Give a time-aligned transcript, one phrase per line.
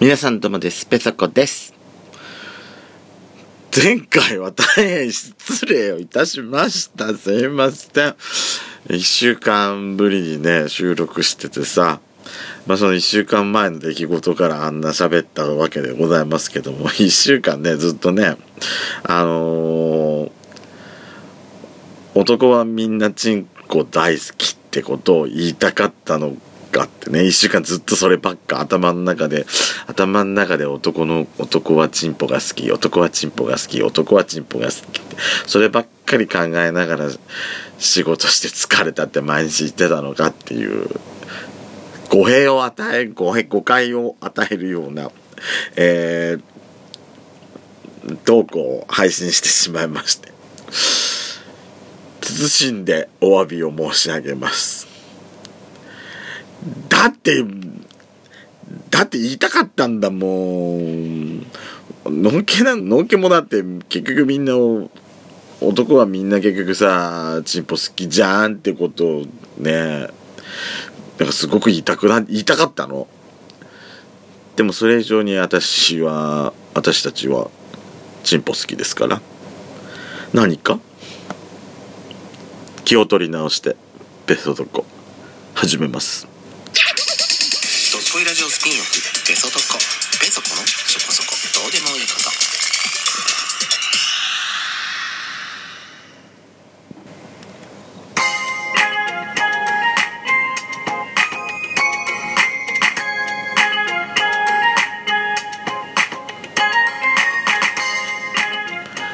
[0.00, 0.86] 皆さんどうもです。
[0.86, 1.74] ペソコです。
[3.76, 7.14] 前回は大変失礼をいたしました。
[7.14, 8.16] すいません。
[8.88, 12.00] 一週間ぶりにね、収録しててさ、
[12.66, 18.38] まあその一週間前の出来事からあんな喋ったわけでございますけども、一週間ね、ずっとね、
[19.02, 20.30] あのー
[22.14, 26.36] 男はみんなチンコ大好きってことを言いたかったの
[26.70, 29.46] かってね、一週間ずっとそればっか頭の中で、
[29.86, 35.16] 頭の中で男の、男はチンポが好き、男はチンポが好き、男はチンポが好きって、
[35.46, 37.10] そればっかり考えながら
[37.78, 40.88] 仕事して疲れたって毎日言ってたのかっていう、
[42.08, 45.10] 語弊を与え、語弊、誤解を与えるような、
[45.76, 50.30] えー、トークを配信してしまいまして。
[52.20, 54.89] 謹んでお詫びを申し上げます。
[56.88, 57.44] だって、
[58.90, 61.40] だって言いたかったんだもん。
[62.06, 64.54] のんけな、のんけもだって結局みんな、
[65.60, 69.26] 男はみんな結局さ、チンポ好きじゃんってことを
[69.58, 73.08] ね、だからすごく言いたくな、言いたかったの。
[74.56, 77.50] でもそれ以上に私は、私たちは、
[78.22, 79.20] チンポ好きですから。
[80.32, 80.78] 何か？
[82.84, 83.76] 気を取り直して
[84.26, 84.84] ベストドコ
[85.54, 86.26] 始めます
[88.40, 88.82] ジオスピンオフ
[89.28, 89.76] ベソドコ
[90.18, 91.28] ベソコのそこそこ
[91.62, 92.30] どうでもいいこと。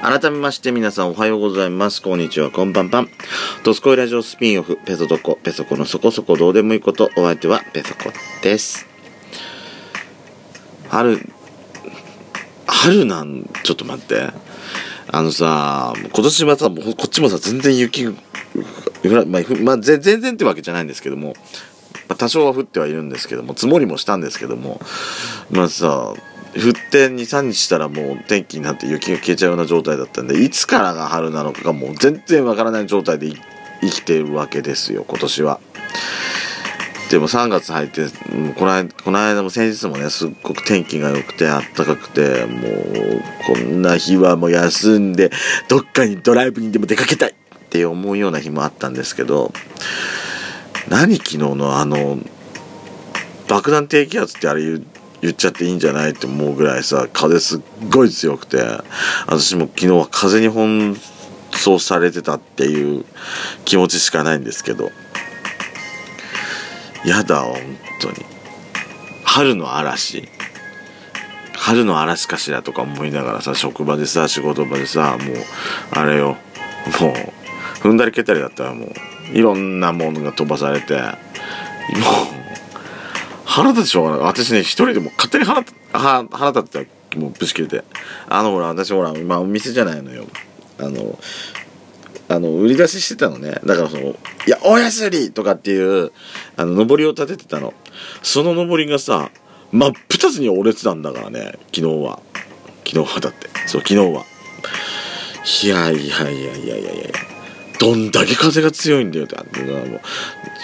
[0.00, 2.00] 改めまして皆さんおはようございます。
[2.02, 3.08] こんにちはこんばんばん
[3.64, 7.10] ドスコイラジオスピンオフペソドコペソコのそこそこどうでもいいこと。
[7.16, 8.12] お相手はペソコ
[8.44, 8.87] です。
[10.88, 11.32] 春
[12.66, 14.30] 春なんちょっと待って
[15.10, 18.14] あのさ今年はさこっちもさ全然雪ま
[19.20, 19.24] あ、
[19.62, 21.34] まあ、全然ってわけじゃないんですけども、
[22.16, 24.80] 多少は降ってはいるんですけども積もりもしたんですけども
[25.50, 26.14] まあさ
[26.56, 33.30] 降って23日したらもう天気になって雪が消えちゃうような状態だったんでいつからが春なのかがもう全然わからない状態で
[33.80, 35.60] 生きてるわけですよ今年は。
[37.10, 38.02] でも3月入って、
[38.34, 45.30] もうこの間、この間も先日もね、すっごく天気が良くて暖かくて、もう、こんな日はもう休んで、
[45.68, 49.52] どっかにドライブにでも出かけたいって思うような日もあったんですけど、
[50.88, 52.18] 何昨日のあの、
[53.48, 54.86] 爆弾低気圧ってあれ言
[55.20, 58.58] 言っちゃっていいんじゃないって思うぐらいさ、風すっごい強くて、
[59.26, 60.96] 私も昨日は風に奔
[61.52, 63.04] 走されてたっていう
[63.64, 64.90] 気持ちしかないんですけど、
[67.08, 67.56] やだ、本
[68.00, 68.16] 当に。
[69.24, 70.28] 春の嵐
[71.54, 75.36] 春の嵐かしらとか思いながらさ、職場でさ、仕事場でさ、もう、
[75.92, 76.36] あれよ、
[77.00, 77.14] もう、
[77.80, 81.04] 踏んだり蹴ったりだったらもう、いろんなものが飛ばされて、もう、
[83.44, 84.20] 腹立ってしょうがない。
[84.20, 87.84] 私ね、一人でも勝手に腹立は腹立ってたもうぶち切れて。
[88.28, 90.24] あのほら、私ほら、今お店じゃないのよ。
[90.78, 91.18] あの、
[92.28, 93.60] あの、売り出ししてたのね。
[93.64, 94.14] だからその、い
[94.46, 96.12] や、おやすりとかっていう、
[96.56, 97.72] あの、上りを立ててたの。
[98.22, 99.30] その上りがさ、
[99.72, 102.20] 真っ二つに折れてたんだからね、昨日は。
[102.86, 103.48] 昨日はだって。
[103.66, 104.24] そう、昨日は。
[105.64, 107.04] いやいやいやいやいやいや
[107.78, 109.36] どんだけ風が強いんだよって。
[109.36, 109.42] あ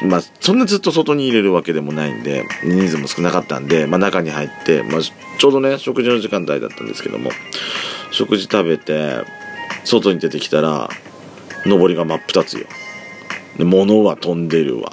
[0.02, 7.30] のまあ、そんなずっと外に入れるわけでもないんで、人数も少なかったんで、まあ中に入って、まあちょうどね、食事の時間帯だったんですけども、
[8.10, 9.24] 食事食べて、
[9.84, 10.90] 外に出てきたら、
[11.66, 12.66] 上りが真っ二つよ。
[13.58, 14.92] で、物は飛んでるわ。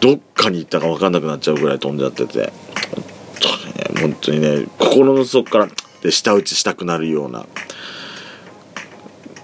[0.00, 2.52] どっかに行ったか分かんなくなっちゃうぐらい飛んじゃってて、
[3.00, 3.04] 本
[3.40, 5.68] 当にね、本当にね心の底から、
[6.02, 7.46] で、舌打ちしたくなるような、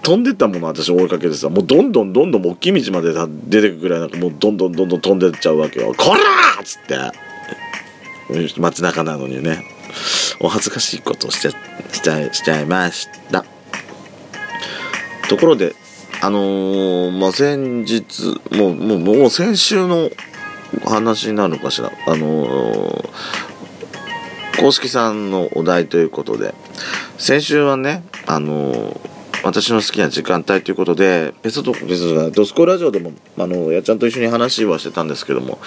[0.07, 3.13] 飛んでったもの私追いかけてさもうどんどんどんどん大きい道まで
[3.49, 6.21] 出てくぐらいなんかもうどんどんどんどん飛んでっちゃうわけよ「こら!」
[6.63, 6.97] っつって
[8.57, 9.65] 街中なのにね
[10.39, 11.51] お恥ずかしいことをしちゃ
[11.91, 13.43] しちゃしちゃいました
[15.27, 15.75] ところで
[16.21, 20.09] あのー、まあ先日もうもうもう先週の
[20.85, 21.91] 話になるのかしら。
[22.07, 23.09] あのー、
[24.59, 26.53] 公式さんのお題ということで。
[27.17, 35.59] 先週はねあのー私の好きな時間帯ということで、ペソド、ペソドスコラジオでも、あの、やっちゃんと一緒に話はしてたんですけども、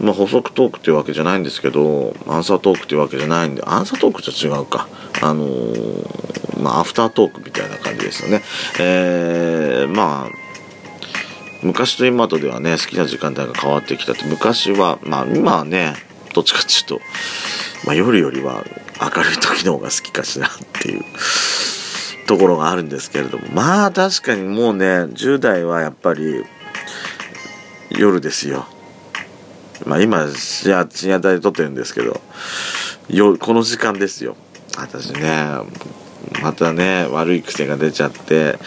[0.00, 4.88] まあ、補足トークっていうわけじゃないんですけど、アンサートークっていうわけじゃないんで、アンサートークとは違うか。
[5.20, 8.42] あのー、まあ、アフタートークみたいな感じですよね。
[8.80, 10.30] えー、まあ、
[11.62, 15.94] 昔と今とではね、好きな時間帯が変わってきたって、昔は、まあ、今はね、
[16.34, 17.00] どっちかっていうと、
[17.84, 18.64] まあ、夜よりは
[19.00, 20.50] 明るい時の方が好きかしらっ
[20.80, 21.04] ていう
[22.26, 23.44] ところがあるんですけれども。
[23.52, 26.44] まあ確かにもうね10代はやっぱり
[27.90, 28.66] 夜ですよ。
[29.86, 32.20] まあ今深夜深夜帯で撮ってるんですけど
[33.08, 34.36] よこの時間ですよ。
[34.76, 35.58] 私ね
[36.42, 38.58] またね悪い癖が出ちゃって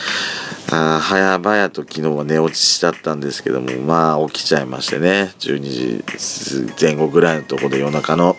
[0.71, 8.35] あ早々と昨日は寝落ちしちゃったんですけどもまあ起きちゃいましてね12時前後ぐらいのところで夜中の。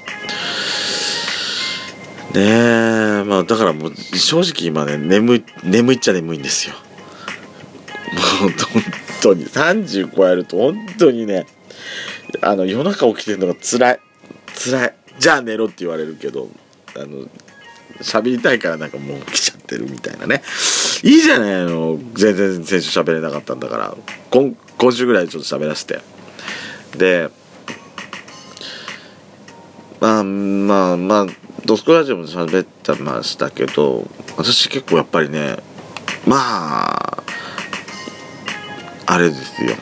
[2.35, 6.75] ねえまあだからもう正直今ね眠い眠いっちゃ眠いんですよ。
[8.41, 8.83] もう本
[9.23, 11.47] 当に30超えると本当にね
[12.41, 14.01] あの夜中起きてるのが辛い。
[14.55, 14.95] 辛い。
[15.19, 16.49] じゃあ寝ろって言われるけど
[16.97, 17.29] あの
[18.01, 20.43] 喋りたいからなんかもう起きちゃってるみたいなね。
[21.03, 21.99] いいじゃないの。
[22.15, 23.97] 全然先週喋れなかったんだから。
[24.31, 26.01] 今今週ぐらいちょっと喋らせて。
[26.97, 27.31] で
[30.01, 31.27] まあまあまあ
[31.65, 35.59] ドスコラジオも喋ってましたけど私結構やっぱりね
[36.27, 37.23] まあ
[39.07, 39.75] あれですよ。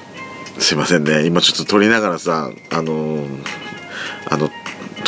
[0.58, 1.24] すいませんね。
[1.24, 3.44] 今ちょっと撮りながらさあのー
[4.30, 4.50] あの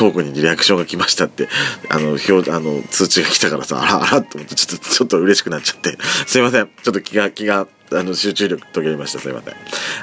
[0.02, 1.48] トークにリアクションが来ましたって
[1.88, 5.96] あの表あの通知が来たからさあら あらと思ってちょっとちょっと嬉しくなっちゃって。
[6.26, 6.66] すいません。
[6.82, 9.20] ちょっと気が気があの集中力途切れました。
[9.20, 9.54] すいません。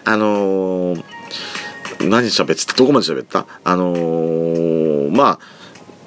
[0.06, 1.04] あのー
[2.01, 3.46] 何喋ってたどこまで喋った？
[3.66, 5.40] あのーまあ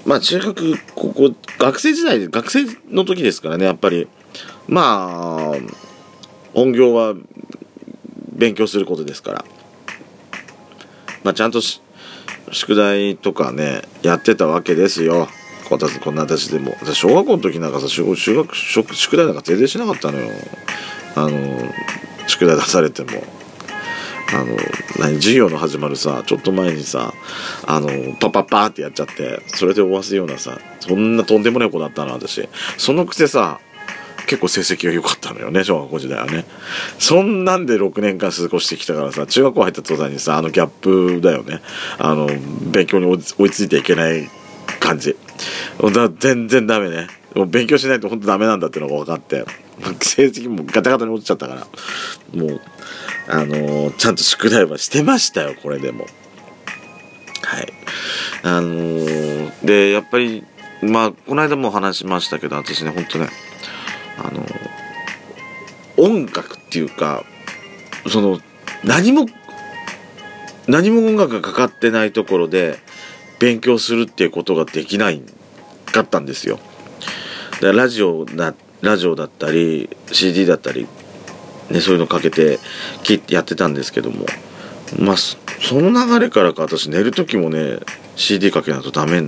[0.06, 4.08] まあ中学ここ学生時代学生の時ですからねやっぱり。
[4.68, 5.58] まあ
[6.54, 7.14] 本業は
[8.32, 9.44] 勉強することですから。
[11.24, 11.82] まあちゃんとし
[12.52, 15.28] 宿題とかねやってたわけですよ。
[15.68, 16.76] こんなこんな私でも。
[16.80, 20.28] 私小学校の時なんかさ修学宿題なんか全然しなかったのよ。
[21.16, 21.30] あの
[22.26, 23.24] 宿題出されても。
[24.34, 24.56] あの
[24.98, 27.12] 何授業の始まるさちょっと前にさ
[27.66, 32.48] あのパパパーってやっちゃってそれで終わすようなさそんなとんでもない子だったの私。
[32.78, 33.60] そのくせさ
[34.32, 36.46] 結構成績が良かったのよね小学校時代はね。
[36.98, 41.60] そんなんで6年間過ごしてきたからさ中学校入った途端にさあのギャップだよね。
[41.98, 42.28] あの
[42.70, 44.30] 勉強に追いついていけない
[44.80, 45.16] 感じ。
[45.92, 47.08] だ全然ダメね。
[47.34, 49.44] もう勉強しないと本当ダメなんだっていうのが分かって。
[50.00, 51.66] 成績もガタガタに落ちちゃったから。
[52.34, 52.60] もう
[53.28, 56.06] あのーちゃんと宿題はしてましたよこれでも。
[57.42, 57.72] はい。
[58.44, 60.46] あのーでやっぱり
[60.80, 63.28] まあこの間も話しましたけど私ね本当ね
[64.18, 64.46] あの
[65.96, 67.24] 音楽っていうか
[68.08, 68.40] その
[68.84, 69.26] 何も
[70.68, 72.78] 何も音楽がかかってないところで
[73.38, 75.22] 勉強するっていうことができない
[75.86, 76.58] かったんですよ。
[77.60, 80.88] だラジオだラジオだったり CD だったり、
[81.70, 82.58] ね、そういうのかけて
[83.28, 84.26] やってたんですけども
[84.98, 85.36] まあそ
[85.80, 87.78] の流れからか私寝る時もね
[88.16, 89.22] CD かけないとダメ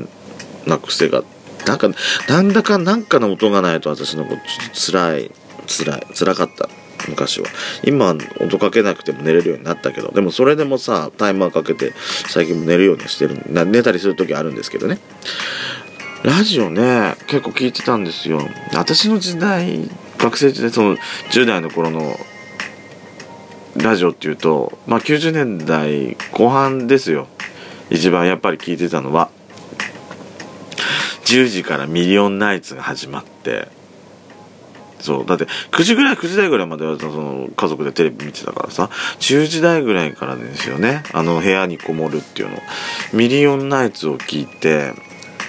[0.66, 1.24] な癖があっ
[1.66, 1.88] なんか
[2.28, 5.30] なんだかなんかの音がないと私のことちょっと辛い
[5.66, 6.68] 辛い辛かった。
[7.08, 7.48] 昔は。
[7.84, 10.10] 今音かけなくても寝れるようになったけど。
[10.12, 11.92] でもそれでもさタイマーかけて
[12.28, 14.98] 最近も寝るようにしてる寝たりする時あるんですけどね。
[16.22, 18.40] ラジオね結構聞いてたんですよ。
[18.74, 20.96] 私の時代学生時代その
[21.30, 22.16] 10代の頃の
[23.76, 27.28] ラジオっていうとまあ90年代後半ですよ。
[27.90, 29.30] 一番やっぱり聞いてたのは。
[31.24, 33.68] 10時からミリオンナイツが始まって
[35.00, 38.88] そうだって9時ぐらい9時台ぐらいまではその家族でテレビ見てたからさ
[39.20, 41.02] 10時台ぐらいからですよね。
[41.12, 42.58] あの部屋にこもるっていうの。
[43.12, 44.94] ミリオンナイツを聞いて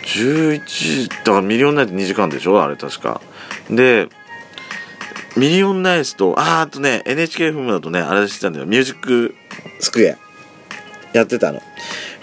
[0.03, 2.61] 11だからミリオンナイツ2時間でしょ？
[2.61, 3.21] あれ確か。
[3.69, 4.09] で
[5.37, 8.65] ミリオンナイツとあーあとね NHKFM だとねあれしてたんだよ。
[8.65, 9.35] ミュージック
[9.79, 10.17] スクエア。
[11.17, 11.61] やってたの。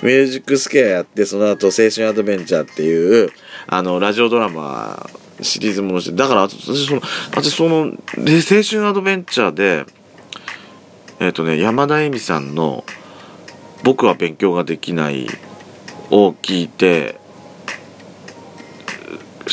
[0.02, 3.30] ミュージックスケアやってその後青春アドベンチャーっていう
[3.66, 5.09] あのラジオドラマ
[5.40, 9.87] シリーズものしてだから私その私その青春アドベンチャーで
[11.21, 12.85] えっ、とね山田恵美さんの
[13.85, 15.28] 「僕は勉強ができない」
[16.11, 17.21] を聞いて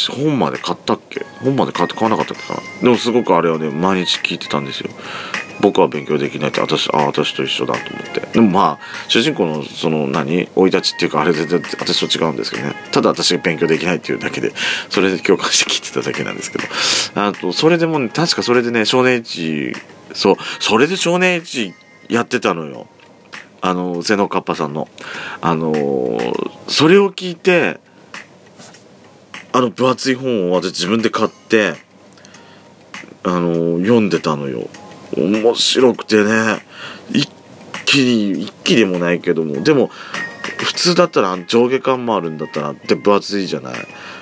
[0.10, 1.26] 本まで買ったっけ？
[1.44, 2.84] 本まで買って買わなかったっけかな？
[2.84, 4.90] でもすごくあれはね毎日聞いてたんですよ。
[5.62, 8.22] 僕は勉強できないって私あ私と一緒だと思って。
[8.34, 10.48] でもまあ主人公のその何？
[10.56, 12.76] 生い立ちっていうかあれ全然私と違うんですけどね。
[12.92, 14.54] ただ私が勉強できないっていうだけで
[14.90, 16.64] それで共感して聞いてただけなんですけど。
[17.16, 19.74] あとそれでもね確かそれでね少年エッジ
[20.14, 21.74] そうそれで少年エッジ
[22.08, 22.88] やってたのよ。
[23.62, 24.88] あの瀬野かっぱさんの。
[25.42, 27.80] あのーそれを聞いて
[29.52, 31.74] あの分厚い本を私自分で買って
[33.24, 34.70] あのー読んでたのよ。
[35.20, 36.64] 面白くてね。
[37.12, 37.30] 一
[37.86, 39.62] 気に一気でもないけども。
[39.64, 39.90] でも
[40.58, 43.76] 普通だったら上下感もあるんだったらって分厚いじゃない。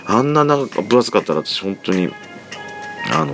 [0.06, 2.10] あんな長く分厚かったら私本当に
[3.12, 3.34] あの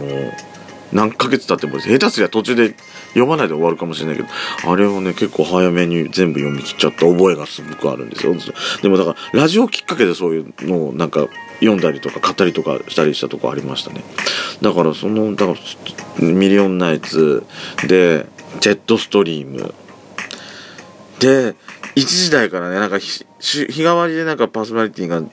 [0.91, 2.75] 何ヶ月経っても下手すりゃ途中で
[3.09, 4.29] 読まないで終わるかもしれないけど
[4.71, 8.33] あれをね結構早めに全部読み切っちゃった覚えがすごくあるんですよ。
[8.81, 11.27] でもだからラジオきっかけでそういうのをなんか
[11.63, 14.03] 読んだりとか買ったりとかしたりしたとこありましたね
[14.61, 17.45] だからそのだからミリオンナイツ
[17.87, 18.25] で
[18.59, 19.73] ジェットストリーム
[21.19, 21.55] で
[21.95, 25.23] 1時台からねなんか日替わりでなんかパーソナリティが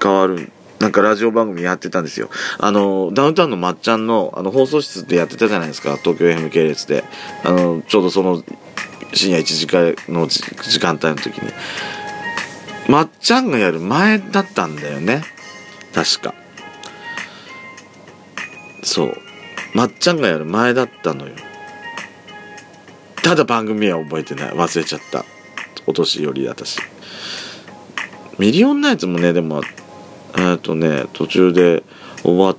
[0.00, 2.28] 変わるなんかラジオ番組やってたんですよ。
[2.58, 7.04] あの、ダウンタウンのまっちゃんの、あの、放送室でやってたじゃないですか、東京 FM 系列で。
[7.44, 8.42] あの、ちょうどその、
[9.14, 11.52] 深夜1時間の時間帯の時に。
[12.88, 15.22] まっちゃんがやる前だったんだよね。
[15.92, 16.34] 確か。
[18.82, 19.16] そう。
[19.74, 21.32] まっちゃんがやる前だったのよ。
[23.22, 24.50] ただ番組は覚えてない。
[24.52, 25.24] 忘れちゃった。
[25.86, 26.78] お年寄りだったし。
[28.38, 29.62] ミリオンナイツもね、でも、
[30.38, 31.82] えっとね途中で
[32.22, 32.56] 終わっ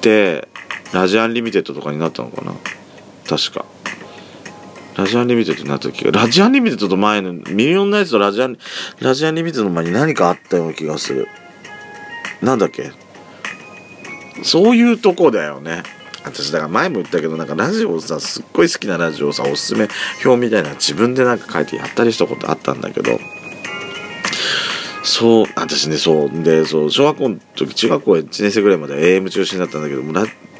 [0.00, 0.48] て
[0.92, 2.52] ラジアンリミテッドとかになったのかな
[3.26, 3.64] 確か
[4.96, 8.58] ラジアンリミテッドになった時がラジアンリミテッドと前のミリオンナイツとラジアン
[9.00, 11.28] ラジアンリミテッドの前に何かあったような気がする
[12.42, 12.92] なんだっけ？
[14.42, 15.82] そういうとこだよね
[16.24, 19.88] 私だから前も言ったけどなんかラジオをさすっごい好きなラジオをさおすすめ
[20.24, 23.18] 表みたいな自分でなんか書いてやったりしたことあったんだけど
[25.02, 26.42] そう、私ね、そう。
[26.42, 30.12] で、そう、小学校の時、中学校1年生ぐらいまで AM 中心だったんだけども、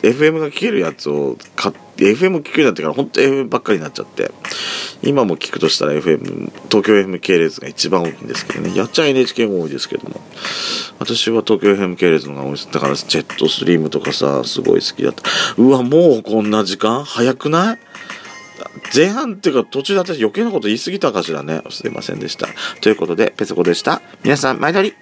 [0.02, 4.30] FM が聴けるやつを買って、FM を聴くようになってから、本当 FM ばっかりになっちゃって、
[5.02, 10.20] 今も聞くとしたら FM、東京 FM 系列が一番多いんですけどね、やっちゃ NHK も多いですけども、
[10.98, 12.68] 私は東京 FM 系列のが多いです。
[12.70, 15.22] だから、ジェットスリームとかさ、すごい好きだった。
[15.56, 17.04] うわ、もうこんな時間？
[17.04, 17.78] 早くない？
[18.94, 21.62] 前半っていうか途中で私余計なこと言い過ぎたかしらね。
[21.70, 22.46] すいませんでした。
[22.80, 24.02] ということで、ペソコでした。
[24.22, 24.94] 皆さん、前撮り